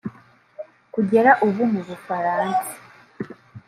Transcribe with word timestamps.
Kugera 0.93 1.31
ubu 1.45 1.63
mu 1.73 1.81
Bufaransa 1.87 2.71